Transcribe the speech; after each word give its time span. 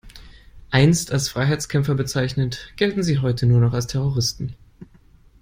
Einst 0.71 1.11
als 1.11 1.29
Freiheitskämpfer 1.29 1.93
bezeichnet, 1.93 2.73
gelten 2.75 3.03
sie 3.03 3.19
heute 3.19 3.45
nur 3.45 3.59
noch 3.59 3.73
als 3.73 3.85
Terroristen. 3.85 4.55